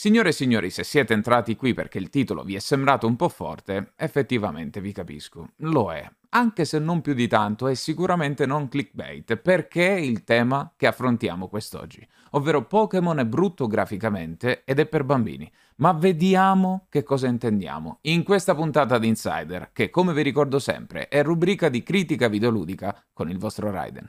Signore 0.00 0.30
e 0.30 0.32
signori, 0.32 0.70
se 0.70 0.82
siete 0.82 1.12
entrati 1.12 1.56
qui 1.56 1.74
perché 1.74 1.98
il 1.98 2.08
titolo 2.08 2.42
vi 2.42 2.54
è 2.54 2.58
sembrato 2.58 3.06
un 3.06 3.16
po' 3.16 3.28
forte, 3.28 3.92
effettivamente 3.96 4.80
vi 4.80 4.92
capisco, 4.92 5.50
lo 5.56 5.92
è. 5.92 6.10
Anche 6.30 6.64
se 6.64 6.78
non 6.78 7.02
più 7.02 7.12
di 7.12 7.28
tanto, 7.28 7.68
è 7.68 7.74
sicuramente 7.74 8.46
non 8.46 8.68
clickbait, 8.68 9.36
perché 9.36 9.96
è 9.96 9.98
il 9.98 10.24
tema 10.24 10.72
che 10.74 10.86
affrontiamo 10.86 11.48
quest'oggi, 11.48 12.08
ovvero 12.30 12.66
Pokémon 12.66 13.18
è 13.18 13.26
brutto 13.26 13.66
graficamente 13.66 14.62
ed 14.64 14.78
è 14.78 14.86
per 14.86 15.04
bambini. 15.04 15.52
Ma 15.76 15.92
vediamo 15.92 16.86
che 16.88 17.02
cosa 17.02 17.26
intendiamo 17.26 17.98
in 18.04 18.22
questa 18.22 18.54
puntata 18.54 18.96
di 18.96 19.06
Insider, 19.06 19.68
che 19.70 19.90
come 19.90 20.14
vi 20.14 20.22
ricordo 20.22 20.58
sempre 20.58 21.08
è 21.08 21.22
rubrica 21.22 21.68
di 21.68 21.82
critica 21.82 22.28
videoludica 22.28 23.04
con 23.12 23.28
il 23.28 23.36
vostro 23.36 23.70
Raiden. 23.70 24.08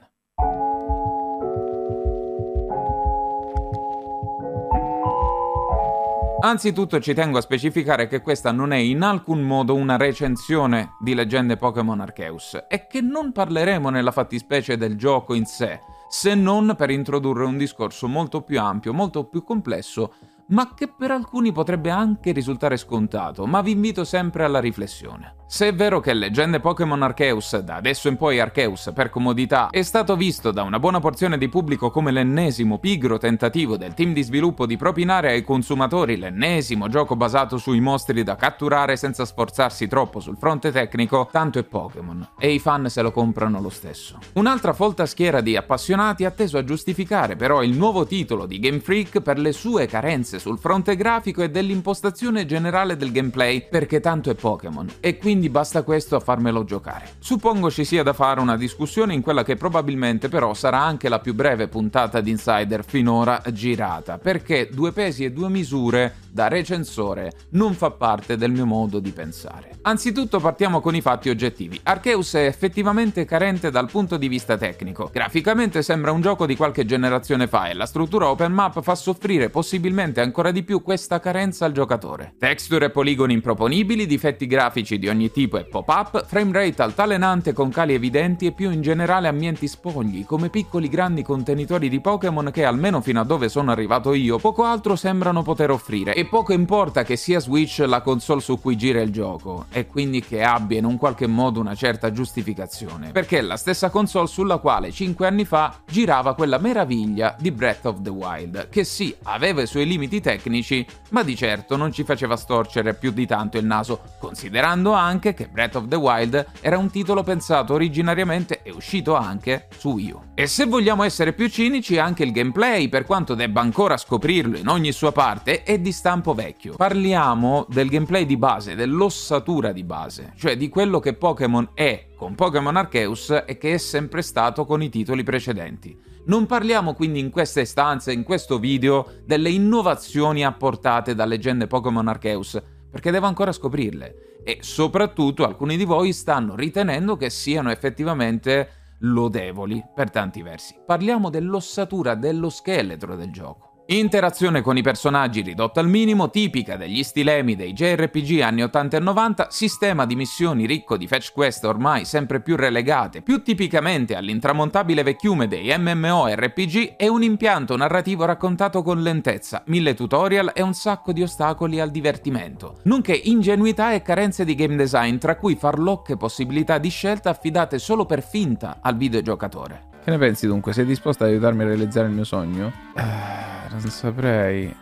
Anzitutto 6.43 6.99
ci 6.99 7.13
tengo 7.13 7.37
a 7.37 7.41
specificare 7.41 8.07
che 8.07 8.21
questa 8.21 8.51
non 8.51 8.73
è 8.73 8.77
in 8.77 9.03
alcun 9.03 9.41
modo 9.41 9.75
una 9.75 9.95
recensione 9.95 10.95
di 10.99 11.13
Leggende 11.13 11.55
Pokémon 11.55 11.99
Arceus 11.99 12.65
e 12.67 12.87
che 12.87 12.99
non 12.99 13.31
parleremo 13.31 13.91
nella 13.91 14.11
fattispecie 14.11 14.75
del 14.75 14.97
gioco 14.97 15.35
in 15.35 15.45
sé, 15.45 15.81
se 16.09 16.33
non 16.33 16.73
per 16.75 16.89
introdurre 16.89 17.45
un 17.45 17.57
discorso 17.57 18.07
molto 18.07 18.41
più 18.41 18.59
ampio, 18.59 18.91
molto 18.91 19.25
più 19.25 19.43
complesso, 19.43 20.15
ma 20.51 20.73
che 20.73 20.87
per 20.87 21.11
alcuni 21.11 21.51
potrebbe 21.51 21.89
anche 21.89 22.31
risultare 22.31 22.77
scontato, 22.77 23.45
ma 23.45 23.61
vi 23.61 23.71
invito 23.71 24.03
sempre 24.03 24.43
alla 24.43 24.59
riflessione. 24.59 25.35
Se 25.51 25.67
è 25.67 25.75
vero 25.75 25.99
che 25.99 26.13
Leggende 26.13 26.61
Pokémon 26.61 27.03
Arceus, 27.03 27.57
da 27.57 27.75
adesso 27.75 28.07
in 28.07 28.15
poi 28.15 28.39
Arceus 28.39 28.91
per 28.95 29.09
comodità, 29.09 29.67
è 29.69 29.81
stato 29.81 30.15
visto 30.15 30.51
da 30.51 30.63
una 30.63 30.79
buona 30.79 31.01
porzione 31.01 31.37
di 31.37 31.49
pubblico 31.49 31.91
come 31.91 32.11
l'ennesimo 32.11 32.79
pigro 32.79 33.17
tentativo 33.17 33.75
del 33.75 33.93
team 33.93 34.13
di 34.13 34.23
sviluppo 34.23 34.65
di 34.65 34.77
propinare 34.77 35.31
ai 35.31 35.43
consumatori 35.43 36.15
l'ennesimo 36.15 36.87
gioco 36.87 37.17
basato 37.17 37.57
sui 37.57 37.81
mostri 37.81 38.23
da 38.23 38.37
catturare 38.37 38.95
senza 38.95 39.25
sforzarsi 39.25 39.89
troppo 39.89 40.21
sul 40.21 40.37
fronte 40.37 40.71
tecnico, 40.71 41.27
tanto 41.29 41.59
è 41.59 41.63
Pokémon, 41.63 42.29
e 42.39 42.53
i 42.53 42.59
fan 42.59 42.89
se 42.89 43.01
lo 43.01 43.11
comprano 43.11 43.59
lo 43.59 43.69
stesso. 43.69 44.19
Un'altra 44.35 44.71
folta 44.71 45.05
schiera 45.05 45.41
di 45.41 45.57
appassionati 45.57 46.23
ha 46.23 46.31
teso 46.31 46.59
a 46.59 46.63
giustificare 46.63 47.35
però 47.35 47.61
il 47.61 47.75
nuovo 47.75 48.05
titolo 48.05 48.45
di 48.45 48.57
Game 48.57 48.79
Freak 48.79 49.19
per 49.19 49.37
le 49.37 49.51
sue 49.51 49.85
carenze 49.85 50.39
sul 50.41 50.57
fronte 50.57 50.95
grafico 50.95 51.43
e 51.43 51.51
dell'impostazione 51.51 52.47
generale 52.47 52.97
del 52.97 53.11
gameplay, 53.11 53.67
perché 53.69 53.99
tanto 53.99 54.31
è 54.31 54.33
Pokémon, 54.33 54.87
e 54.99 55.17
quindi 55.17 55.49
basta 55.49 55.83
questo 55.83 56.15
a 56.15 56.19
farmelo 56.19 56.63
giocare. 56.63 57.09
Suppongo 57.19 57.69
ci 57.69 57.85
sia 57.85 58.01
da 58.01 58.13
fare 58.13 58.39
una 58.39 58.57
discussione 58.57 59.13
in 59.13 59.21
quella 59.21 59.43
che 59.43 59.55
probabilmente 59.55 60.29
però 60.29 60.55
sarà 60.55 60.81
anche 60.81 61.09
la 61.09 61.19
più 61.19 61.35
breve 61.35 61.67
puntata 61.67 62.21
di 62.21 62.31
Insider 62.31 62.83
finora 62.83 63.39
girata, 63.53 64.17
perché 64.17 64.67
due 64.71 64.91
pesi 64.91 65.25
e 65.25 65.31
due 65.31 65.49
misure 65.49 66.15
da 66.31 66.47
recensore 66.47 67.31
non 67.49 67.73
fa 67.73 67.91
parte 67.91 68.35
del 68.35 68.51
mio 68.51 68.65
modo 68.65 68.99
di 68.99 69.11
pensare. 69.11 69.77
Anzitutto 69.83 70.39
partiamo 70.39 70.79
con 70.79 70.95
i 70.95 71.01
fatti 71.01 71.29
oggettivi. 71.29 71.79
Arceus 71.83 72.33
è 72.33 72.45
effettivamente 72.45 73.25
carente 73.25 73.69
dal 73.69 73.89
punto 73.91 74.17
di 74.17 74.27
vista 74.27 74.57
tecnico. 74.57 75.09
Graficamente 75.11 75.83
sembra 75.83 76.11
un 76.11 76.21
gioco 76.21 76.45
di 76.45 76.55
qualche 76.55 76.85
generazione 76.85 77.47
fa 77.47 77.67
e 77.67 77.73
la 77.73 77.85
struttura 77.85 78.29
open 78.29 78.53
map 78.53 78.81
fa 78.81 78.95
soffrire 78.95 79.49
possibilmente 79.49 80.21
ancora 80.21 80.29
di 80.51 80.63
più 80.63 80.81
questa 80.81 81.19
carenza 81.19 81.65
al 81.65 81.71
giocatore. 81.71 82.33
Texture 82.37 82.85
e 82.85 82.89
poligoni 82.89 83.33
improponibili, 83.33 84.05
difetti 84.05 84.47
grafici 84.47 84.97
di 84.97 85.07
ogni 85.07 85.31
tipo 85.31 85.57
e 85.57 85.65
pop-up, 85.65 86.25
frame 86.25 86.51
rate 86.51 86.81
altalenante 86.81 87.53
con 87.53 87.69
cali 87.69 87.93
evidenti 87.93 88.45
e 88.45 88.51
più 88.51 88.71
in 88.71 88.81
generale 88.81 89.27
ambienti 89.27 89.67
spogli, 89.67 90.25
come 90.25 90.49
piccoli 90.49 90.89
grandi 90.89 91.23
contenitori 91.23 91.89
di 91.89 91.99
Pokémon 91.99 92.49
che 92.51 92.65
almeno 92.65 93.01
fino 93.01 93.19
a 93.19 93.23
dove 93.23 93.49
sono 93.49 93.71
arrivato 93.71 94.13
io 94.13 94.37
poco 94.37 94.63
altro 94.63 94.95
sembrano 94.95 95.41
poter 95.41 95.71
offrire 95.71 96.13
e 96.13 96.25
poco 96.25 96.53
importa 96.53 97.03
che 97.03 97.15
sia 97.15 97.39
Switch 97.39 97.83
la 97.85 98.01
console 98.01 98.41
su 98.41 98.59
cui 98.59 98.77
gira 98.77 99.01
il 99.01 99.11
gioco, 99.11 99.65
e 99.71 99.85
quindi 99.85 100.21
che 100.21 100.43
abbia 100.43 100.77
in 100.77 100.85
un 100.85 100.97
qualche 100.97 101.27
modo 101.27 101.59
una 101.59 101.75
certa 101.75 102.11
giustificazione, 102.11 103.11
perché 103.11 103.39
è 103.39 103.41
la 103.41 103.57
stessa 103.57 103.89
console 103.89 104.27
sulla 104.27 104.57
quale 104.57 104.91
5 104.91 105.27
anni 105.27 105.45
fa 105.45 105.81
girava 105.89 106.35
quella 106.35 106.57
meraviglia 106.57 107.35
di 107.39 107.51
Breath 107.51 107.85
of 107.85 108.01
the 108.01 108.09
Wild, 108.09 108.69
che 108.69 108.83
sì, 108.83 109.13
aveva 109.23 109.61
i 109.61 109.67
suoi 109.67 109.85
limiti 109.85 110.20
tecnici, 110.21 110.85
ma 111.09 111.23
di 111.23 111.35
certo 111.35 111.75
non 111.75 111.91
ci 111.91 112.03
faceva 112.03 112.37
storcere 112.37 112.93
più 112.93 113.11
di 113.11 113.25
tanto 113.25 113.57
il 113.57 113.65
naso, 113.65 114.01
considerando 114.19 114.93
anche 114.93 115.33
che 115.33 115.47
Breath 115.47 115.75
of 115.75 115.87
the 115.87 115.95
Wild 115.95 116.45
era 116.61 116.77
un 116.77 116.89
titolo 116.89 117.23
pensato 117.23 117.73
originariamente 117.73 118.61
e 118.63 118.71
uscito 118.71 119.15
anche 119.15 119.67
su 119.77 119.89
Wii 119.89 120.11
U. 120.11 120.21
E 120.35 120.47
se 120.47 120.65
vogliamo 120.65 121.03
essere 121.03 121.33
più 121.33 121.49
cinici, 121.49 121.97
anche 121.97 122.23
il 122.23 122.31
gameplay, 122.31 122.87
per 122.87 123.05
quanto 123.05 123.35
debba 123.35 123.61
ancora 123.61 123.97
scoprirlo 123.97 124.57
in 124.57 124.67
ogni 124.67 124.91
sua 124.91 125.11
parte, 125.11 125.63
è 125.63 125.79
di 125.79 125.91
stampo 125.91 126.33
vecchio. 126.33 126.75
Parliamo 126.75 127.65
del 127.69 127.89
gameplay 127.89 128.25
di 128.25 128.37
base, 128.37 128.75
dell'ossatura 128.75 129.71
di 129.71 129.83
base, 129.83 130.33
cioè 130.37 130.55
di 130.55 130.69
quello 130.69 130.99
che 130.99 131.13
Pokémon 131.13 131.71
è 131.73 132.07
con 132.15 132.35
Pokémon 132.35 132.75
Arceus 132.75 133.43
e 133.45 133.57
che 133.57 133.73
è 133.73 133.77
sempre 133.77 134.21
stato 134.21 134.65
con 134.65 134.81
i 134.83 134.89
titoli 134.89 135.23
precedenti. 135.23 136.09
Non 136.23 136.45
parliamo 136.45 136.93
quindi 136.93 137.19
in 137.19 137.31
queste 137.31 137.65
stanze, 137.65 138.13
in 138.13 138.23
questo 138.23 138.59
video, 138.59 139.21
delle 139.25 139.49
innovazioni 139.49 140.45
apportate 140.45 141.15
da 141.15 141.25
leggende 141.25 141.65
Pokémon 141.65 142.07
Arceus, 142.07 142.61
perché 142.89 143.09
devo 143.09 143.25
ancora 143.25 143.51
scoprirle. 143.51 144.39
E 144.43 144.59
soprattutto 144.61 145.45
alcuni 145.45 145.77
di 145.77 145.85
voi 145.85 146.13
stanno 146.13 146.55
ritenendo 146.55 147.15
che 147.15 147.29
siano 147.29 147.71
effettivamente 147.71 148.95
lodevoli 148.99 149.83
per 149.95 150.11
tanti 150.11 150.41
versi. 150.43 150.75
Parliamo 150.85 151.29
dell'ossatura, 151.29 152.13
dello 152.15 152.49
scheletro 152.49 153.15
del 153.15 153.31
gioco. 153.31 153.70
Interazione 153.91 154.61
con 154.61 154.77
i 154.77 154.81
personaggi 154.81 155.41
ridotta 155.41 155.81
al 155.81 155.89
minimo, 155.89 156.29
tipica 156.29 156.77
degli 156.77 157.03
stilemi 157.03 157.57
dei 157.57 157.73
JRPG 157.73 158.39
anni 158.39 158.63
80 158.63 158.95
e 158.95 158.99
90, 159.01 159.47
sistema 159.49 160.05
di 160.05 160.15
missioni 160.15 160.65
ricco 160.65 160.95
di 160.95 161.07
fetch 161.07 161.33
quest 161.33 161.65
ormai 161.65 162.05
sempre 162.05 162.39
più 162.39 162.55
relegate, 162.55 163.21
più 163.21 163.43
tipicamente 163.43 164.15
all'intramontabile 164.15 165.03
vecchiume 165.03 165.49
dei 165.49 165.77
MMORPG 165.77 166.93
e 166.95 167.09
un 167.09 167.21
impianto 167.21 167.75
narrativo 167.75 168.23
raccontato 168.23 168.81
con 168.81 169.01
lentezza, 169.01 169.61
mille 169.65 169.93
tutorial 169.93 170.51
e 170.53 170.61
un 170.61 170.73
sacco 170.73 171.11
di 171.11 171.23
ostacoli 171.23 171.81
al 171.81 171.91
divertimento, 171.91 172.77
nonché 172.83 173.11
ingenuità 173.13 173.91
e 173.91 174.01
carenze 174.01 174.45
di 174.45 174.55
game 174.55 174.77
design, 174.77 175.17
tra 175.17 175.35
cui 175.35 175.55
farlocche 175.55 176.15
possibilità 176.15 176.77
di 176.77 176.87
scelta 176.87 177.31
affidate 177.31 177.77
solo 177.77 178.05
per 178.05 178.23
finta 178.23 178.77
al 178.79 178.95
videogiocatore. 178.95 179.89
Che 180.01 180.09
ne 180.09 180.17
pensi 180.17 180.47
dunque? 180.47 180.71
Sei 180.71 180.85
disposto 180.85 181.25
ad 181.25 181.29
aiutarmi 181.29 181.63
a 181.63 181.65
realizzare 181.65 182.07
il 182.07 182.13
mio 182.13 182.23
sogno? 182.23 182.71
Eh, 182.95 183.60
non 183.71 183.81
saprei. 183.89 184.75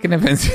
Che 0.00 0.08
ne 0.08 0.18
pensi? 0.18 0.50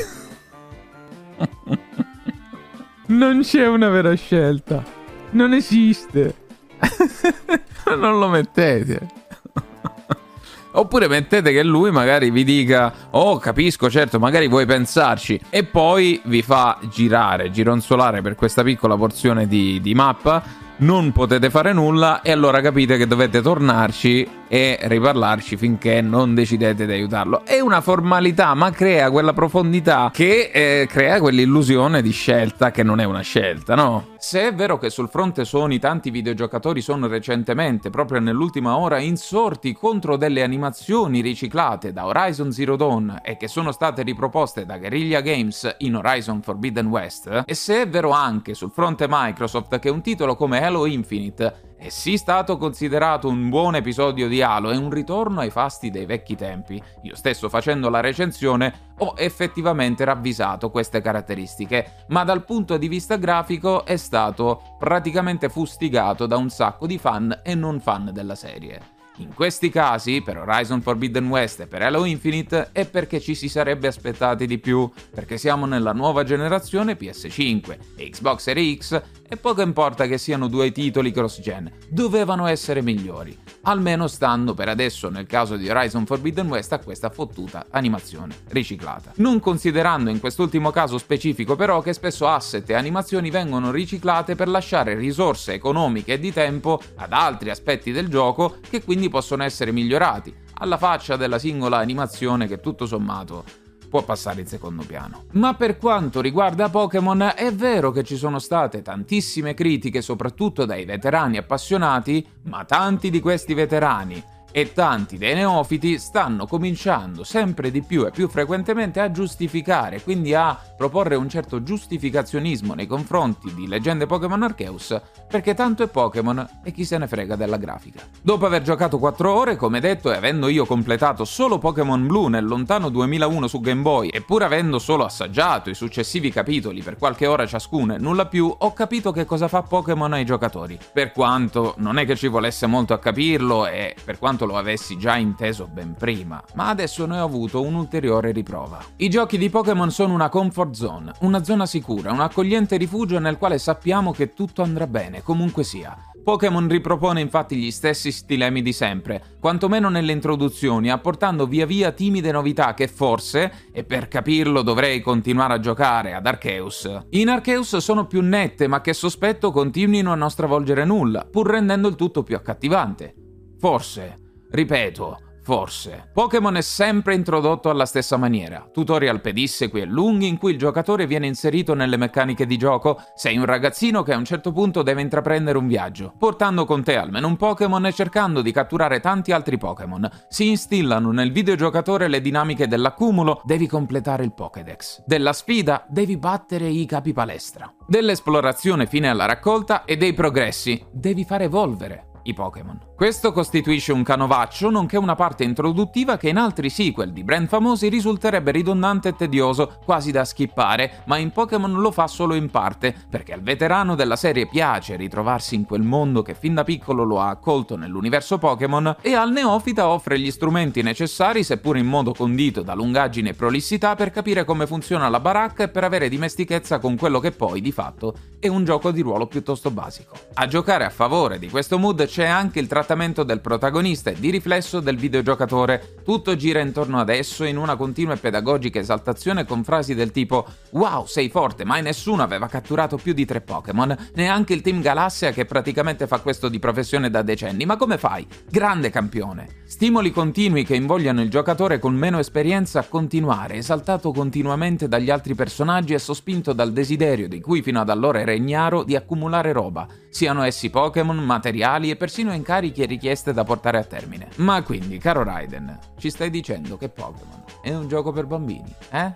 non 3.07 3.41
c'è 3.41 3.67
una 3.67 3.89
vera 3.89 4.13
scelta. 4.15 4.83
Non 5.31 5.53
esiste. 5.53 6.35
non 7.97 8.17
lo 8.17 8.27
mettete. 8.29 9.07
Oppure 10.71 11.07
mettete 11.07 11.51
che 11.51 11.63
lui 11.63 11.91
magari 11.91 12.31
vi 12.31 12.43
dica: 12.43 12.91
Oh, 13.11 13.37
capisco, 13.37 13.89
certo, 13.89 14.17
magari 14.17 14.47
vuoi 14.47 14.65
pensarci. 14.65 15.39
E 15.49 15.63
poi 15.63 16.21
vi 16.25 16.41
fa 16.41 16.79
girare, 16.89 17.51
gironzolare 17.51 18.21
per 18.21 18.35
questa 18.35 18.63
piccola 18.63 18.95
porzione 18.95 19.47
di, 19.47 19.79
di 19.81 19.93
mappa 19.93 20.63
non 20.77 21.11
potete 21.13 21.49
fare 21.49 21.71
nulla 21.71 22.21
e 22.21 22.31
allora 22.31 22.59
capite 22.59 22.97
che 22.97 23.07
dovete 23.07 23.41
tornarci 23.41 24.27
e 24.47 24.77
riparlarci 24.81 25.57
finché 25.57 26.01
non 26.01 26.33
decidete 26.33 26.85
di 26.85 26.91
aiutarlo. 26.91 27.43
È 27.45 27.59
una 27.59 27.81
formalità, 27.81 28.53
ma 28.53 28.71
crea 28.71 29.09
quella 29.09 29.33
profondità 29.33 30.09
che 30.13 30.51
eh, 30.53 30.87
crea 30.87 31.19
quell'illusione 31.19 32.01
di 32.01 32.11
scelta 32.11 32.71
che 32.71 32.83
non 32.83 32.99
è 32.99 33.03
una 33.03 33.21
scelta, 33.21 33.75
no? 33.75 34.13
Se 34.17 34.47
è 34.47 34.53
vero 34.55 34.79
che 34.79 34.89
sul 34.89 35.07
fronte 35.07 35.45
Sony 35.45 35.77
tanti 35.77 36.09
videogiocatori 36.09 36.81
sono 36.81 37.05
recentemente, 37.05 37.91
proprio 37.91 38.19
nell'ultima 38.19 38.75
ora, 38.77 38.97
insorti 38.97 39.73
contro 39.73 40.17
delle 40.17 40.41
animazioni 40.41 41.21
riciclate 41.21 41.93
da 41.93 42.07
Horizon 42.07 42.51
Zero 42.51 42.75
Dawn 42.75 43.19
e 43.23 43.37
che 43.37 43.47
sono 43.47 43.71
state 43.71 44.01
riproposte 44.01 44.65
da 44.65 44.79
Guerrilla 44.79 45.21
Games 45.21 45.75
in 45.79 45.95
Horizon 45.95 46.41
Forbidden 46.41 46.87
West, 46.87 47.43
e 47.45 47.53
se 47.53 47.83
è 47.83 47.87
vero 47.87 48.09
anche 48.09 48.55
sul 48.55 48.71
fronte 48.71 49.05
Microsoft 49.07 49.77
che 49.77 49.89
un 49.89 50.01
titolo 50.01 50.35
come 50.35 50.63
Halo 50.63 50.87
Infinite 50.87 51.74
è 51.77 51.89
sì 51.89 52.17
stato 52.17 52.57
considerato 52.57 53.27
un 53.27 53.49
buon 53.49 53.75
episodio 53.75 54.27
di 54.27 54.41
Halo 54.41 54.71
e 54.71 54.77
un 54.77 54.89
ritorno 54.89 55.41
ai 55.41 55.49
fasti 55.49 55.89
dei 55.89 56.05
vecchi 56.05 56.35
tempi. 56.35 56.81
Io 57.03 57.15
stesso 57.15 57.49
facendo 57.49 57.89
la 57.89 57.99
recensione 57.99 58.93
ho 58.99 59.13
effettivamente 59.17 60.03
ravvisato 60.03 60.71
queste 60.71 61.01
caratteristiche, 61.01 62.05
ma 62.07 62.23
dal 62.23 62.45
punto 62.45 62.77
di 62.77 62.87
vista 62.87 63.17
grafico 63.17 63.85
è 63.85 63.97
stato 63.97 64.61
praticamente 64.79 65.49
fustigato 65.49 66.25
da 66.25 66.37
un 66.37 66.49
sacco 66.49 66.87
di 66.87 66.97
fan 66.97 67.41
e 67.43 67.55
non 67.55 67.79
fan 67.79 68.09
della 68.13 68.35
serie. 68.35 68.94
In 69.19 69.33
questi 69.33 69.69
casi, 69.69 70.21
per 70.21 70.37
Horizon 70.37 70.81
Forbidden 70.81 71.29
West 71.29 71.61
e 71.61 71.67
per 71.67 71.81
Halo 71.81 72.03
Infinite, 72.03 72.71
è 72.73 72.85
perché 72.85 73.21
ci 73.21 73.33
si 73.33 73.47
sarebbe 73.47 73.87
aspettati 73.87 74.45
di 74.45 74.57
più, 74.57 74.91
perché 75.09 75.37
siamo 75.37 75.65
nella 75.65 75.93
nuova 75.93 76.25
generazione 76.25 76.97
PS5 76.97 77.77
e 77.95 78.09
Xbox 78.09 78.41
Series 78.41 78.77
X 78.77 79.01
E 79.27 79.37
poco 79.37 79.63
importa 79.63 80.05
che 80.05 80.19
siano 80.19 80.47
due 80.47 80.71
titoli 80.71 81.11
cross-gen, 81.11 81.71
dovevano 81.89 82.45
essere 82.45 82.83
migliori. 82.83 83.35
Almeno 83.63 84.05
stanno 84.07 84.53
per 84.53 84.69
adesso, 84.69 85.09
nel 85.09 85.25
caso 85.25 85.55
di 85.55 85.67
Horizon 85.67 86.05
Forbidden 86.05 86.47
West, 86.47 86.73
a 86.73 86.79
questa 86.79 87.09
fottuta 87.09 87.65
animazione 87.71 88.35
riciclata. 88.49 89.13
Non 89.15 89.39
considerando 89.39 90.11
in 90.11 90.19
quest'ultimo 90.19 90.69
caso 90.69 90.99
specifico 90.99 91.55
però 91.55 91.81
che 91.81 91.93
spesso 91.93 92.27
asset 92.27 92.69
e 92.69 92.75
animazioni 92.75 93.31
vengono 93.31 93.71
riciclate 93.71 94.35
per 94.35 94.47
lasciare 94.47 94.93
risorse 94.93 95.53
economiche 95.53 96.13
e 96.13 96.19
di 96.19 96.31
tempo 96.31 96.79
ad 96.95 97.11
altri 97.11 97.49
aspetti 97.49 97.91
del 97.91 98.09
gioco 98.09 98.57
che 98.69 98.83
quindi 98.83 99.04
possono 99.09 99.43
essere 99.43 99.71
migliorati, 99.71 100.33
alla 100.55 100.77
faccia 100.77 101.15
della 101.15 101.39
singola 101.39 101.77
animazione 101.77 102.47
che 102.47 102.59
tutto 102.59 102.85
sommato 102.85 103.43
può 103.89 104.03
passare 104.03 104.41
in 104.41 104.47
secondo 104.47 104.83
piano. 104.83 105.25
Ma 105.31 105.53
per 105.53 105.77
quanto 105.77 106.19
riguarda 106.19 106.69
Pokémon, 106.69 107.33
è 107.35 107.53
vero 107.53 107.91
che 107.91 108.03
ci 108.03 108.17
sono 108.17 108.39
state 108.39 108.81
tantissime 108.81 109.53
critiche, 109.53 110.01
soprattutto 110.01 110.65
dai 110.65 110.85
veterani 110.85 111.37
appassionati, 111.37 112.25
ma 112.43 112.65
tanti 112.65 113.09
di 113.09 113.19
questi 113.19 113.53
veterani 113.53 114.21
e 114.57 114.71
tanti 114.71 115.17
dei 115.17 115.33
neofiti 115.33 115.99
stanno 115.99 116.47
cominciando 116.47 117.25
sempre 117.25 117.71
di 117.71 117.81
più 117.81 118.05
e 118.05 118.11
più 118.11 118.29
frequentemente 118.29 119.01
a 119.01 119.11
giustificare, 119.11 120.01
quindi 120.01 120.33
a 120.33 120.57
proporre 120.77 121.15
un 121.15 121.27
certo 121.27 121.61
giustificazionismo 121.61 122.73
nei 122.73 122.87
confronti 122.87 123.53
di 123.53 123.67
leggende 123.67 124.05
Pokémon 124.05 124.43
Arceus, 124.43 124.97
perché 125.27 125.55
tanto 125.55 125.83
è 125.83 125.87
Pokémon 125.87 126.61
e 126.63 126.71
chi 126.71 126.85
se 126.85 126.97
ne 126.97 127.05
frega 127.05 127.35
della 127.35 127.57
grafica. 127.57 127.99
Dopo 128.21 128.45
aver 128.45 128.61
giocato 128.61 128.97
4 128.97 129.33
ore, 129.33 129.57
come 129.57 129.81
detto, 129.81 130.09
e 130.09 130.15
avendo 130.15 130.47
io 130.47 130.65
completato 130.65 131.25
solo 131.25 131.57
Pokémon 131.57 132.07
Blue 132.07 132.29
nel 132.29 132.45
lontano 132.45 132.87
2001 132.87 133.47
su 133.47 133.59
Game 133.59 133.81
Boy, 133.81 134.07
e 134.07 134.21
pur 134.21 134.43
avendo 134.43 134.79
solo 134.79 135.03
assaggiato 135.03 135.69
i 135.69 135.75
successivi 135.75 136.31
capitoli 136.31 136.81
per 136.81 136.95
qualche 136.95 137.27
ora 137.27 137.45
ciascuno 137.45 137.93
e 137.93 137.97
nulla 137.97 138.27
più, 138.27 138.55
ho 138.57 138.71
capito 138.71 139.11
che 139.11 139.25
cosa 139.25 139.49
fa 139.49 139.63
Pokémon 139.63 140.13
ai 140.13 140.23
giocatori. 140.23 140.79
Per 140.93 141.11
quanto 141.11 141.73
non 141.79 141.97
è 141.97 142.05
che 142.05 142.15
ci 142.15 142.29
volesse 142.29 142.67
molto 142.67 142.93
a 142.93 142.99
capirlo 142.99 143.67
e 143.67 143.95
per 144.01 144.17
quanto 144.17 144.43
lo 144.45 144.57
avessi 144.57 144.97
già 144.97 145.17
inteso 145.17 145.67
ben 145.67 145.95
prima, 145.97 146.43
ma 146.53 146.69
adesso 146.69 147.05
ne 147.05 147.19
ho 147.19 147.23
avuto 147.23 147.61
un'ulteriore 147.61 148.31
riprova. 148.31 148.83
I 148.97 149.09
giochi 149.09 149.37
di 149.37 149.49
Pokémon 149.49 149.91
sono 149.91 150.13
una 150.13 150.29
comfort 150.29 150.73
zone, 150.73 151.11
una 151.21 151.43
zona 151.43 151.65
sicura, 151.65 152.11
un 152.11 152.21
accogliente 152.21 152.77
rifugio 152.77 153.19
nel 153.19 153.37
quale 153.37 153.57
sappiamo 153.57 154.11
che 154.11 154.33
tutto 154.33 154.61
andrà 154.61 154.87
bene, 154.87 155.21
comunque 155.23 155.63
sia. 155.63 155.97
Pokémon 156.25 156.67
ripropone 156.67 157.21
infatti 157.21 157.55
gli 157.55 157.69
stessi 157.69 158.11
stilemi 158.11 158.63
di 158.63 158.73
sempre, 158.73 159.37
quantomeno 159.39 159.89
nelle 159.89 160.11
introduzioni, 160.11 160.89
apportando 160.89 161.45
via 161.45 161.67
via 161.67 161.91
timide 161.91 162.31
novità 162.31 162.73
che 162.73 162.87
forse, 162.87 163.69
e 163.71 163.83
per 163.83 164.07
capirlo 164.07 164.63
dovrei 164.63 165.01
continuare 165.01 165.53
a 165.53 165.59
giocare 165.59 166.15
ad 166.15 166.25
Arceus. 166.25 166.89
In 167.11 167.29
Arceus 167.29 167.77
sono 167.77 168.07
più 168.07 168.21
nette, 168.21 168.65
ma 168.65 168.81
che 168.81 168.93
sospetto 168.93 169.51
continuino 169.51 170.11
a 170.11 170.15
non 170.15 170.31
stravolgere 170.31 170.83
nulla, 170.83 171.27
pur 171.29 171.47
rendendo 171.47 171.87
il 171.87 171.95
tutto 171.95 172.23
più 172.23 172.35
accattivante. 172.35 173.13
Forse. 173.59 174.24
Ripeto, 174.55 175.17
Forse. 175.43 176.09
Pokémon 176.13 176.55
è 176.55 176.61
sempre 176.61 177.13
introdotto 177.13 177.69
alla 177.69 177.85
stessa 177.85 178.15
maniera. 178.15 178.67
Tutorial 178.71 179.21
pedissequi 179.21 179.81
e 179.81 179.85
lunghi 179.85 180.27
in 180.27 180.37
cui 180.37 180.53
il 180.53 180.57
giocatore 180.57 181.05
viene 181.05 181.27
inserito 181.27 181.75
nelle 181.75 181.97
meccaniche 181.97 182.47
di 182.47 182.57
gioco. 182.57 182.99
Sei 183.13 183.37
un 183.37 183.45
ragazzino 183.45 184.01
che 184.01 184.13
a 184.13 184.17
un 184.17 184.23
certo 184.23 184.53
punto 184.53 184.81
deve 184.81 185.01
intraprendere 185.01 185.59
un 185.59 185.67
viaggio, 185.67 186.13
portando 186.17 186.65
con 186.65 186.83
te 186.83 186.95
almeno 186.95 187.27
un 187.27 187.35
Pokémon 187.35 187.85
e 187.85 187.91
cercando 187.91 188.41
di 188.41 188.51
catturare 188.51 189.01
tanti 189.01 189.33
altri 189.33 189.57
Pokémon. 189.57 190.09
Si 190.29 190.47
instillano 190.47 191.11
nel 191.11 191.33
videogiocatore 191.33 192.07
le 192.07 192.21
dinamiche 192.21 192.67
dell'accumulo, 192.67 193.41
devi 193.43 193.67
completare 193.67 194.23
il 194.23 194.33
Pokédex. 194.33 195.03
Della 195.05 195.33
sfida, 195.33 195.85
devi 195.89 196.17
battere 196.17 196.67
i 196.69 196.85
capi 196.87 197.13
palestra. 197.13 197.71
Dell'esplorazione 197.85 198.87
fine 198.87 199.09
alla 199.09 199.25
raccolta 199.25 199.83
e 199.83 199.97
dei 199.97 200.13
progressi, 200.13 200.83
devi 200.91 201.23
far 201.25 201.43
evolvere 201.43 202.13
i 202.25 202.33
Pokémon. 202.33 202.79
Questo 202.95 203.33
costituisce 203.33 203.91
un 203.91 204.03
canovaccio 204.03 204.69
nonché 204.69 204.95
una 204.95 205.15
parte 205.15 205.43
introduttiva 205.43 206.15
che 206.15 206.29
in 206.29 206.37
altri 206.37 206.69
sequel 206.69 207.11
di 207.11 207.25
brand 207.25 207.49
famosi 207.49 207.89
risulterebbe 207.89 208.51
ridondante 208.51 209.09
e 209.09 209.15
tedioso, 209.17 209.79
quasi 209.83 210.13
da 210.13 210.23
skippare, 210.23 211.03
ma 211.07 211.17
in 211.17 211.31
Pokémon 211.31 211.73
lo 211.73 211.91
fa 211.91 212.07
solo 212.07 212.35
in 212.35 212.49
parte, 212.49 212.95
perché 213.09 213.33
al 213.33 213.41
veterano 213.41 213.95
della 213.95 214.15
serie 214.15 214.47
piace 214.47 214.95
ritrovarsi 214.95 215.55
in 215.55 215.65
quel 215.65 215.81
mondo 215.81 216.21
che 216.21 216.35
fin 216.35 216.53
da 216.53 216.63
piccolo 216.63 217.03
lo 217.03 217.19
ha 217.19 217.27
accolto 217.27 217.75
nell'universo 217.75 218.37
Pokémon 218.37 218.95
e 219.01 219.13
al 219.13 219.33
neofita 219.33 219.89
offre 219.89 220.17
gli 220.17 220.31
strumenti 220.31 220.81
necessari, 220.81 221.43
seppur 221.43 221.75
in 221.75 221.87
modo 221.87 222.13
condito 222.13 222.61
da 222.61 222.75
lungaggine 222.75 223.31
e 223.31 223.33
prolissità, 223.33 223.95
per 223.95 224.11
capire 224.11 224.45
come 224.45 224.67
funziona 224.67 225.09
la 225.09 225.19
baracca 225.19 225.63
e 225.63 225.67
per 225.67 225.83
avere 225.83 226.07
dimestichezza 226.07 226.79
con 226.79 226.95
quello 226.95 227.19
che 227.19 227.33
poi, 227.33 227.59
di 227.59 227.73
fatto, 227.73 228.15
è 228.39 228.47
un 228.47 228.63
gioco 228.63 228.91
di 228.91 229.01
ruolo 229.01 229.27
piuttosto 229.27 229.69
basico. 229.69 230.15
A 230.35 230.47
giocare 230.47 230.85
a 230.85 230.89
favore 230.89 231.39
di 231.39 231.49
questo 231.49 231.77
mood 231.77 232.05
c'è 232.05 232.25
anche 232.25 232.59
il 232.59 232.67
trattamento 232.67 232.83
del 233.23 233.41
protagonista 233.41 234.11
e 234.11 234.19
di 234.19 234.29
riflesso 234.29 234.79
del 234.79 234.97
videogiocatore. 234.97 235.95
Tutto 236.03 236.35
gira 236.35 236.59
intorno 236.59 236.99
ad 236.99 237.09
esso 237.09 237.43
in 237.43 237.57
una 237.57 237.75
continua 237.75 238.13
e 238.13 238.17
pedagogica 238.17 238.79
esaltazione 238.79 239.45
con 239.45 239.63
frasi 239.63 239.95
del 239.95 240.11
tipo 240.11 240.45
Wow, 240.71 241.05
sei 241.05 241.29
forte, 241.29 241.65
mai 241.65 241.81
nessuno 241.81 242.21
aveva 242.23 242.47
catturato 242.47 242.97
più 242.97 243.13
di 243.13 243.25
tre 243.25 243.41
Pokémon, 243.41 244.09
neanche 244.13 244.53
il 244.53 244.61
Team 244.61 244.81
Galassia 244.81 245.31
che 245.31 245.45
praticamente 245.45 246.05
fa 246.07 246.19
questo 246.19 246.47
di 246.47 246.59
professione 246.59 247.09
da 247.09 247.21
decenni, 247.21 247.65
ma 247.65 247.77
come 247.77 247.97
fai? 247.97 248.27
Grande 248.49 248.89
campione! 248.89 249.63
Stimoli 249.75 250.09
continui 250.11 250.63
che 250.63 250.73
invogliano 250.73 251.21
il 251.21 251.29
giocatore 251.29 251.79
con 251.79 251.93
meno 251.93 252.17
esperienza 252.17 252.79
a 252.79 252.85
continuare, 252.87 253.55
esaltato 253.55 254.13
continuamente 254.13 254.87
dagli 254.87 255.09
altri 255.09 255.35
personaggi 255.35 255.93
e 255.93 255.99
sospinto 255.99 256.53
dal 256.53 256.71
desiderio 256.71 257.27
di 257.27 257.41
cui 257.41 257.61
fino 257.61 257.81
ad 257.81 257.89
allora 257.89 258.21
era 258.21 258.31
ignaro 258.31 258.83
di 258.85 258.95
accumulare 258.95 259.51
roba, 259.51 259.85
siano 260.09 260.43
essi 260.43 260.69
Pokémon, 260.69 261.17
materiali 261.17 261.89
e 261.89 261.97
persino 261.97 262.31
incarichi 262.31 262.83
e 262.83 262.85
richieste 262.85 263.33
da 263.33 263.43
portare 263.43 263.77
a 263.77 263.83
termine. 263.83 264.29
Ma 264.37 264.63
quindi, 264.63 264.97
caro 264.97 265.23
Raiden, 265.23 265.77
ci 265.97 266.09
stai 266.09 266.29
dicendo 266.29 266.77
che 266.77 266.87
Pokémon 266.87 267.43
è 267.61 267.75
un 267.75 267.89
gioco 267.89 268.13
per 268.13 268.27
bambini, 268.27 268.73
eh? 268.91 269.11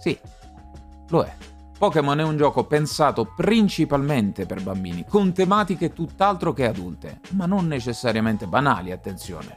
Sì, 0.00 0.18
lo 1.10 1.22
è. 1.24 1.57
Pokémon 1.78 2.18
è 2.18 2.24
un 2.24 2.36
gioco 2.36 2.64
pensato 2.64 3.32
principalmente 3.36 4.46
per 4.46 4.64
bambini, 4.64 5.04
con 5.08 5.32
tematiche 5.32 5.92
tutt'altro 5.92 6.52
che 6.52 6.66
adulte, 6.66 7.20
ma 7.34 7.46
non 7.46 7.68
necessariamente 7.68 8.48
banali, 8.48 8.90
attenzione. 8.90 9.56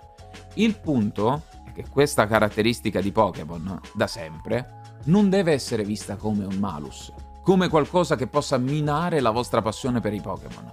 Il 0.53 0.77
punto 0.79 1.41
è 1.65 1.71
che 1.71 1.85
questa 1.89 2.27
caratteristica 2.27 3.01
di 3.01 3.12
Pokémon, 3.12 3.79
da 3.95 4.06
sempre, 4.06 4.81
non 5.06 5.31
deve 5.31 5.53
essere 5.53 5.83
vista 5.83 6.15
come 6.15 6.45
un 6.45 6.57
malus, 6.57 7.12
come 7.41 7.69
qualcosa 7.69 8.15
che 8.15 8.27
possa 8.27 8.59
minare 8.59 9.19
la 9.19 9.31
vostra 9.31 9.63
passione 9.63 10.00
per 10.00 10.13
i 10.13 10.21
Pokémon. 10.21 10.71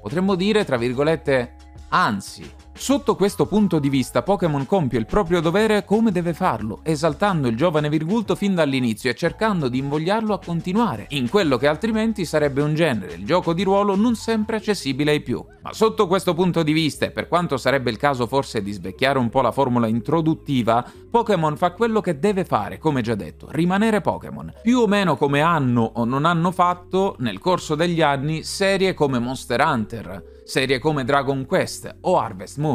Potremmo 0.00 0.34
dire, 0.34 0.64
tra 0.64 0.78
virgolette, 0.78 1.56
anzi, 1.90 2.50
Sotto 2.78 3.16
questo 3.16 3.46
punto 3.46 3.78
di 3.78 3.88
vista 3.88 4.22
Pokémon 4.22 4.66
compie 4.66 4.98
il 4.98 5.06
proprio 5.06 5.40
dovere 5.40 5.84
come 5.84 6.12
deve 6.12 6.34
farlo, 6.34 6.80
esaltando 6.82 7.48
il 7.48 7.56
giovane 7.56 7.88
Virgulto 7.88 8.36
fin 8.36 8.54
dall'inizio 8.54 9.10
e 9.10 9.14
cercando 9.14 9.68
di 9.68 9.78
invogliarlo 9.78 10.34
a 10.34 10.38
continuare, 10.38 11.06
in 11.10 11.30
quello 11.30 11.56
che 11.56 11.66
altrimenti 11.66 12.26
sarebbe 12.26 12.60
un 12.60 12.74
genere, 12.74 13.14
il 13.14 13.24
gioco 13.24 13.54
di 13.54 13.62
ruolo 13.62 13.96
non 13.96 14.14
sempre 14.14 14.56
accessibile 14.56 15.12
ai 15.12 15.20
più. 15.22 15.42
Ma 15.62 15.72
sotto 15.72 16.06
questo 16.06 16.34
punto 16.34 16.62
di 16.62 16.72
vista, 16.72 17.06
e 17.06 17.10
per 17.10 17.28
quanto 17.28 17.56
sarebbe 17.56 17.90
il 17.90 17.96
caso 17.96 18.26
forse 18.26 18.62
di 18.62 18.72
svecchiare 18.72 19.18
un 19.18 19.30
po' 19.30 19.40
la 19.40 19.52
formula 19.52 19.86
introduttiva, 19.86 20.84
Pokémon 21.10 21.56
fa 21.56 21.72
quello 21.72 22.02
che 22.02 22.18
deve 22.18 22.44
fare, 22.44 22.78
come 22.78 23.00
già 23.00 23.14
detto, 23.14 23.48
rimanere 23.50 24.02
Pokémon, 24.02 24.52
più 24.62 24.80
o 24.80 24.86
meno 24.86 25.16
come 25.16 25.40
hanno 25.40 25.92
o 25.94 26.04
non 26.04 26.26
hanno 26.26 26.52
fatto 26.52 27.16
nel 27.20 27.38
corso 27.38 27.74
degli 27.74 28.02
anni 28.02 28.44
serie 28.44 28.92
come 28.92 29.18
Monster 29.18 29.60
Hunter, 29.60 30.34
serie 30.44 30.78
come 30.78 31.04
Dragon 31.04 31.44
Quest 31.44 31.92
o 32.02 32.18
Harvest 32.20 32.58
Moon, 32.58 32.65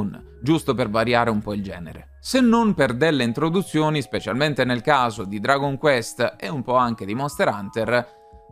giusto 0.42 0.74
per 0.74 0.90
variare 0.90 1.30
un 1.30 1.42
po' 1.42 1.54
il 1.54 1.62
genere. 1.62 2.18
Se 2.20 2.40
non 2.40 2.74
per 2.74 2.94
delle 2.94 3.24
introduzioni, 3.24 4.02
specialmente 4.02 4.64
nel 4.64 4.82
caso 4.82 5.26
di 5.26 5.40
Dragon 5.40 5.78
Quest 5.78 6.36
e 6.38 6.50
un 6.50 6.62
po' 6.62 6.76
anche 6.76 7.06
di 7.06 7.16
Monster 7.16 7.48
Hunter, 7.48 8.08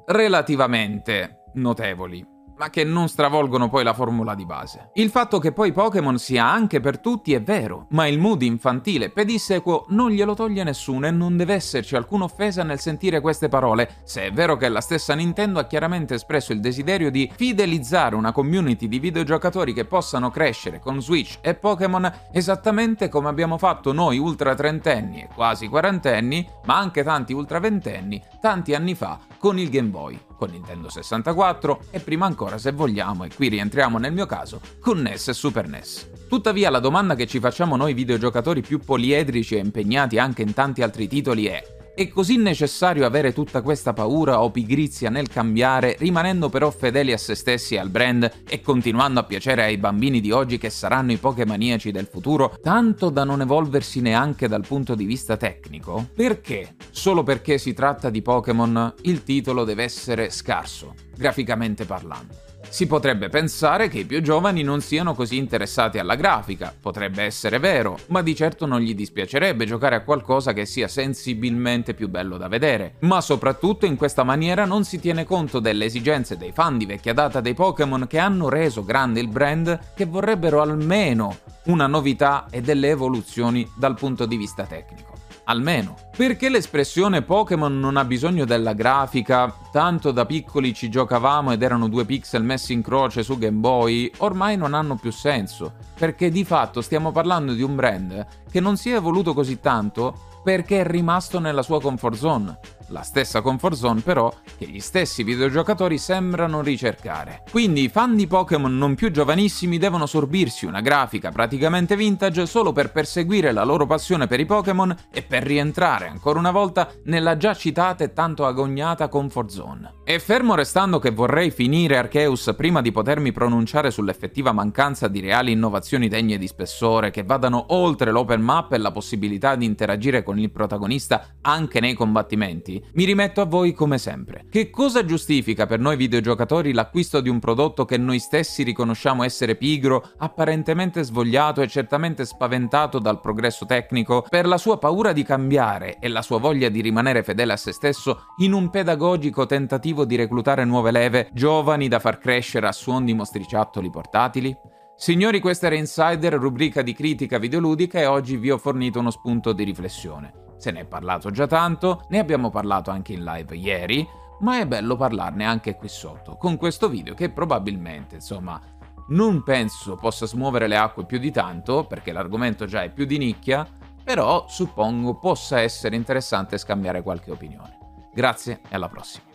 relativamente 0.08 1.44
notevoli 1.54 2.38
ma 2.60 2.70
che 2.70 2.84
non 2.84 3.08
stravolgono 3.08 3.70
poi 3.70 3.86
la 3.86 3.94
formula 3.94 4.36
di 4.36 4.46
base. 4.46 4.90
Il 4.96 5.10
fatto 5.10 5.40
che 5.40 5.54
poi 5.54 5.72
Pokémon 5.72 6.20
sia 6.20 6.46
anche 6.46 6.82
per 6.82 7.00
tutti 7.00 7.34
è 7.34 7.42
vero, 7.42 7.88
ma 7.92 8.06
il 8.06 8.20
mood 8.20 8.42
infantile 8.42 9.10
pedissequo 9.10 9.86
non 9.90 10.12
glielo 10.12 10.34
toglie 10.34 10.66
nessuno 10.66 11.08
e 11.08 11.12
non 11.12 11.38
deve 11.38 11.54
esserci 11.54 11.96
alcuna 11.96 12.26
offesa 12.26 12.64
nel 12.64 12.80
sentire 12.80 13.22
queste 13.22 13.48
parole, 13.48 14.02
se 14.04 14.24
è 14.24 14.32
vero 14.32 14.58
che 14.58 14.68
la 14.68 14.82
stessa 14.82 15.14
Nintendo 15.14 15.60
ha 15.60 15.68
chiaramente 15.68 16.16
espresso 16.16 16.52
il 16.52 16.60
desiderio 16.60 17.10
di 17.10 17.32
fidelizzare 17.34 18.16
una 18.16 18.34
community 18.34 18.90
di 18.90 19.00
videogiocatori 19.00 19.72
che 19.72 19.86
possano 19.86 20.30
crescere 20.30 20.80
con 20.80 21.02
Switch 21.02 21.38
e 21.40 21.56
Pokémon 21.56 22.12
esattamente 22.34 23.08
come 23.08 23.30
abbiamo 23.30 23.58
fatto 23.58 23.94
noi 23.94 24.18
ultra 24.18 24.54
trentenni 24.54 25.22
e 25.22 25.30
quasi 25.34 25.70
quarantenni, 25.70 26.46
ma 26.66 26.78
anche 26.78 27.06
tanti 27.06 27.32
ultra 27.32 27.60
ventenni, 27.60 28.22
tanti 28.42 28.76
anni 28.76 28.96
fa 28.96 29.18
con 29.38 29.58
il 29.58 29.70
Game 29.70 29.88
Boy 29.88 30.20
con 30.40 30.52
Nintendo 30.52 30.90
64 30.90 31.82
e 31.92 32.00
prima 32.00 32.26
ancora 32.26 32.58
se 32.58 32.72
vogliamo, 32.72 33.26
e 33.26 33.30
qui 33.36 33.50
rientriamo 33.50 33.98
nel 33.98 34.14
mio 34.14 34.26
caso, 34.26 34.62
con 34.80 35.02
NES 35.02 35.28
e 35.28 35.34
Super 35.34 35.68
NES. 35.68 36.10
Tuttavia 36.30 36.70
la 36.70 36.80
domanda 36.80 37.16
che 37.16 37.28
ci 37.28 37.42
facciamo 37.42 37.76
noi 37.76 37.94
videogiocatori 37.94 38.62
più 38.62 38.80
poliedrici 38.80 39.56
e 39.56 39.60
impegnati 39.60 40.18
anche 40.18 40.42
in 40.42 40.54
tanti 40.54 40.82
altri 40.82 41.10
titoli 41.10 41.48
è 41.48 41.79
È 42.00 42.08
così 42.08 42.38
necessario 42.38 43.06
avere 43.06 43.34
tutta 43.34 43.62
questa 43.62 43.92
paura 43.92 44.42
o 44.42 44.52
pigrizia 44.52 45.10
nel 45.10 45.28
cambiare, 45.28 45.98
rimanendo 46.00 46.48
però 46.48 46.72
fedeli 46.72 47.12
a 47.12 47.18
se 47.18 47.36
stessi 47.36 47.76
e 47.76 47.80
al 47.80 47.90
brand 47.90 48.44
e 48.48 48.62
continuando 48.62 49.20
a 49.20 49.24
piacere 49.24 49.64
ai 49.64 49.76
bambini 49.76 50.22
di 50.22 50.32
oggi 50.32 50.58
che 50.58 50.70
saranno 50.70 51.12
i 51.12 51.18
pokemaniaci 51.18 51.92
del 51.92 52.08
futuro, 52.10 52.58
tanto 52.64 53.10
da 53.10 53.26
non 53.26 53.42
evolversi 53.42 54.00
neanche 54.00 54.48
dal 54.48 54.66
punto 54.66 54.96
di 54.96 55.04
vista 55.04 55.36
tecnico? 55.36 56.08
Perché? 56.16 56.76
Solo 56.90 57.24
perché 57.24 57.58
si 57.58 57.74
tratta 57.74 58.10
di 58.10 58.22
Pokémon, 58.22 58.94
il 59.02 59.24
titolo 59.24 59.66
deve 59.66 59.84
essere 59.84 60.30
scarso, 60.30 60.94
graficamente 61.18 61.84
parlando. 61.84 62.49
Si 62.70 62.86
potrebbe 62.86 63.30
pensare 63.30 63.90
che 63.90 64.00
i 64.00 64.06
più 64.06 64.22
giovani 64.22 64.62
non 64.62 64.80
siano 64.80 65.16
così 65.16 65.38
interessati 65.38 65.98
alla 65.98 66.16
grafica, 66.16 66.74
potrebbe 66.80 67.24
essere 67.24 67.58
vero, 67.58 67.98
ma 68.08 68.22
di 68.22 68.36
certo 68.36 68.66
non 68.66 68.80
gli 68.80 68.94
dispiacerebbe 68.94 69.66
giocare 69.66 69.96
a 69.96 70.04
qualcosa 70.04 70.54
che 70.54 70.66
sia 70.66 70.88
sensibilmente 70.88 71.94
più 71.94 72.10
bello 72.10 72.38
da 72.38 72.48
vedere. 72.48 72.96
Ma 73.00 73.22
soprattutto 73.22 73.86
in 73.86 73.96
questa 73.96 74.24
maniera 74.24 74.66
non 74.66 74.84
si 74.84 75.00
tiene 75.00 75.26
conto 75.26 75.60
delle 75.60 75.86
esigenze 75.86 76.38
dei 76.38 76.52
fan 76.52 76.78
di 76.78 76.86
vecchia 76.86 77.14
data 77.14 77.42
dei 77.42 77.56
Pokémon 77.56 78.06
che 78.08 78.20
hanno 78.20 78.50
reso 78.50 78.86
grande 78.86 79.20
il 79.20 79.28
brand 79.28 79.80
che 79.96 80.06
vorrebbero 80.06 80.62
almeno 80.62 81.38
una 81.66 81.88
novità 81.88 82.46
e 82.50 82.62
delle 82.62 82.90
evoluzioni 82.90 83.70
dal 83.76 83.96
punto 83.96 84.26
di 84.26 84.38
vista 84.38 84.64
tecnico 84.66 85.09
almeno. 85.50 85.96
Perché 86.16 86.50
l'espressione 86.50 87.24
Pokémon 87.24 87.80
non 87.80 87.98
ha 87.98 88.06
bisogno 88.06 88.46
della 88.46 88.74
grafica, 88.74 89.54
tanto 89.72 90.12
da 90.12 90.26
piccoli 90.26 90.74
ci 90.74 90.90
giocavamo 90.90 91.52
ed 91.52 91.62
erano 91.62 91.88
due 91.88 92.06
pixel 92.06 92.44
messi 92.44 92.74
in 92.74 92.82
croce 92.82 93.24
su 93.24 93.38
Game 93.38 93.58
Boy, 93.58 94.10
ormai 94.18 94.56
non 94.56 94.74
hanno 94.74 94.96
più 94.96 95.12
senso, 95.12 95.74
perché 95.98 96.30
di 96.30 96.44
fatto 96.44 96.82
stiamo 96.82 97.12
parlando 97.12 97.54
di 97.54 97.62
un 97.62 97.76
brand 97.76 98.26
che 98.50 98.60
non 98.60 98.78
si 98.78 98.92
è 98.92 98.96
evoluto 98.96 99.34
così 99.34 99.60
tanto 99.60 100.28
perché 100.44 100.82
è 100.82 100.86
rimasto 100.86 101.40
nella 101.40 101.62
sua 101.62 101.82
comfort 101.82 102.16
zone 102.16 102.60
la 102.90 103.02
stessa 103.02 103.42
comfort 103.42 103.76
zone 103.76 104.02
però 104.02 104.34
che 104.58 104.68
gli 104.68 104.80
stessi 104.80 105.24
videogiocatori 105.24 105.98
sembrano 105.98 106.62
ricercare. 106.62 107.44
Quindi 107.50 107.84
i 107.84 107.90
fan 107.90 108.16
di 108.16 108.28
Pokémon 108.28 108.78
non 108.78 108.96
più 108.96 109.12
giovanissimi 109.12 109.78
devono 109.78 110.06
sorbirsi 110.06 110.66
una 110.66 110.82
grafica 110.82 111.32
praticamente 111.32 111.96
vintage 111.96 112.46
solo 112.46 112.72
per 112.72 112.92
perseguire 112.92 113.52
la 113.52 113.64
loro 113.64 113.86
passione 113.86 114.28
per 114.28 114.40
i 114.40 114.46
Pokémon 114.46 114.96
e 115.12 115.22
per 115.22 115.44
rientrare 115.44 116.08
ancora 116.08 116.40
una 116.40 116.52
volta 116.52 116.92
nella 117.06 117.38
già 117.38 117.54
citata 117.54 118.04
e 118.04 118.14
tanto 118.14 118.46
agognata 118.46 119.08
comfort 119.08 119.50
zone. 119.50 119.94
E 120.04 120.20
fermo 120.20 120.56
restando 120.56 121.00
che 121.00 121.12
vorrei 121.12 121.52
finire 121.52 121.98
Arceus 121.98 122.54
prima 122.56 122.82
di 122.82 122.92
potermi 122.92 123.32
pronunciare 123.32 123.92
sull'effettiva 123.92 124.52
mancanza 124.52 125.08
di 125.08 125.20
reali 125.20 125.52
innovazioni 125.52 126.08
degne 126.08 126.38
di 126.38 126.48
spessore 126.48 127.12
che 127.12 127.24
vadano 127.24 127.66
oltre 127.70 128.12
l'open 128.12 128.42
map 128.42 128.74
e 128.74 128.78
la 128.78 128.92
possibilità 128.92 129.56
di 129.56 129.66
interagire 129.66 130.24
con 130.24 130.40
il 130.40 130.52
protagonista 130.52 131.36
anche 131.42 131.80
nei 131.80 131.94
combattimenti, 131.94 132.79
mi 132.94 133.06
rimetto 133.06 133.42
a 133.42 133.46
voi 133.46 133.74
come 133.74 133.98
sempre. 133.98 134.46
Che 134.50 134.70
cosa 134.70 135.06
giustifica 135.06 135.66
per 135.66 135.80
noi 135.80 135.96
videogiocatori 135.96 136.74
l'acquisto 136.74 137.22
di 137.22 137.30
un 137.30 137.40
prodotto 137.40 137.86
che 137.86 137.98
noi 137.98 138.20
stessi 138.20 138.64
riconosciamo 138.64 139.24
essere 139.24 139.56
pigro, 139.56 140.12
apparentemente 140.18 141.04
svogliato 141.04 141.62
e 141.62 141.68
certamente 141.68 142.26
spaventato 142.26 143.00
dal 143.00 143.20
progresso 143.20 143.66
tecnico, 143.66 144.26
per 144.30 144.46
la 144.46 144.58
sua 144.58 144.78
paura 144.78 145.14
di 145.14 145.24
cambiare 145.24 145.98
e 146.00 146.08
la 146.08 146.22
sua 146.22 146.40
voglia 146.40 146.70
di 146.70 146.82
rimanere 146.82 147.24
fedele 147.24 147.54
a 147.54 147.58
se 147.58 147.72
stesso 147.72 148.26
in 148.38 148.54
un 148.54 148.70
pedagogico 148.70 149.46
tentativo 149.46 150.06
di 150.06 150.16
reclutare 150.16 150.66
nuove 150.66 150.92
leve, 150.92 151.30
giovani 151.34 151.88
da 151.88 152.00
far 152.00 152.18
crescere 152.18 152.68
a 152.68 152.72
suon 152.72 153.06
di 153.06 153.14
mostriciattoli 153.14 153.90
portatili? 153.90 154.56
Signori, 154.96 155.40
questa 155.40 155.68
era 155.68 155.76
Insider, 155.76 156.34
rubrica 156.34 156.82
di 156.82 156.94
critica 156.94 157.38
videoludica 157.38 158.00
e 158.00 158.06
oggi 158.06 158.36
vi 158.36 158.52
ho 158.52 158.58
fornito 158.58 159.00
uno 159.00 159.12
spunto 159.12 159.54
di 159.54 159.64
riflessione. 159.64 160.49
Se 160.60 160.72
ne 160.72 160.82
è 160.82 160.86
parlato 160.86 161.32
già 161.32 161.48
tanto, 161.48 162.04
ne 162.10 162.20
abbiamo 162.20 162.50
parlato 162.50 162.92
anche 162.92 163.14
in 163.14 163.24
live 163.24 163.56
ieri, 163.56 164.06
ma 164.42 164.60
è 164.60 164.68
bello 164.68 164.98
parlarne 164.98 165.46
anche 165.46 165.76
qui 165.76 165.88
sotto, 165.88 166.36
con 166.36 166.58
questo 166.58 166.90
video 166.90 167.14
che 167.14 167.30
probabilmente, 167.30 168.16
insomma, 168.16 168.60
non 169.08 169.42
penso 169.42 169.96
possa 169.96 170.26
smuovere 170.26 170.68
le 170.68 170.76
acque 170.76 171.06
più 171.06 171.18
di 171.18 171.32
tanto, 171.32 171.86
perché 171.86 172.12
l'argomento 172.12 172.66
già 172.66 172.84
è 172.84 172.92
più 172.92 173.06
di 173.06 173.18
nicchia, 173.18 173.66
però 174.04 174.48
suppongo 174.50 175.18
possa 175.18 175.62
essere 175.62 175.96
interessante 175.96 176.58
scambiare 176.58 177.04
qualche 177.04 177.32
opinione. 177.32 177.78
Grazie 178.14 178.60
e 178.68 178.76
alla 178.76 178.90
prossima. 178.90 179.28